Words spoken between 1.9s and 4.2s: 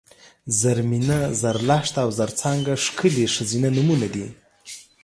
او زرڅانګه ښکلي ښځینه نومونه